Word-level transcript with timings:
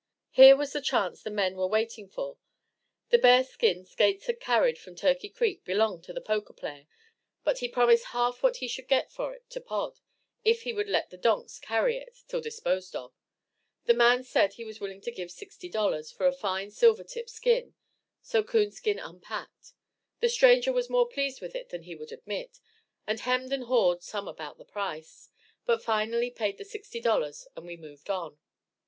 Here 0.31 0.55
was 0.55 0.73
the 0.73 0.81
chance 0.81 1.21
the 1.21 1.29
men 1.29 1.55
were 1.55 1.67
waiting 1.67 2.09
for. 2.09 2.39
The 3.09 3.19
bearskin 3.19 3.85
Skates 3.85 4.25
had 4.25 4.39
carried 4.39 4.79
from 4.79 4.95
Turkey 4.95 5.29
Creek 5.29 5.63
belonged 5.63 6.03
to 6.05 6.11
the 6.13 6.19
poker 6.19 6.53
player, 6.53 6.87
but 7.43 7.59
he 7.59 7.67
promised 7.67 8.05
half 8.05 8.41
what 8.41 8.55
he 8.57 8.67
should 8.67 8.87
get 8.87 9.11
for 9.11 9.35
it 9.35 9.47
to 9.51 9.61
Pod, 9.61 9.99
if 10.43 10.63
he 10.63 10.73
would 10.73 10.89
let 10.89 11.11
the 11.11 11.19
donks 11.19 11.59
carry 11.59 11.97
it 11.97 12.23
till 12.27 12.41
disposed 12.41 12.95
of. 12.95 13.13
The 13.85 13.93
man 13.93 14.23
said 14.23 14.53
he 14.53 14.65
was 14.65 14.79
willing 14.81 15.01
to 15.01 15.11
give 15.11 15.29
$60 15.29 16.11
for 16.15 16.25
a 16.25 16.33
fine 16.33 16.71
silvertip 16.71 17.29
skin, 17.29 17.75
so 18.23 18.41
Coonskin 18.43 18.97
unpacked. 18.97 19.73
The 20.19 20.29
stranger 20.29 20.73
was 20.73 20.89
more 20.89 21.07
pleased 21.07 21.41
with 21.41 21.53
it 21.53 21.69
than 21.69 21.83
he 21.83 21.93
would 21.93 22.11
admit, 22.11 22.59
and 23.05 23.19
hemmed 23.19 23.53
and 23.53 23.65
hawed 23.65 24.01
some 24.01 24.27
about 24.27 24.57
the 24.57 24.65
price, 24.65 25.29
but 25.67 25.83
finally 25.83 26.31
paid 26.31 26.57
the 26.57 26.65
$60, 26.65 27.45
and 27.55 27.67
we 27.67 27.77
moved 27.77 28.09
on. 28.09 28.39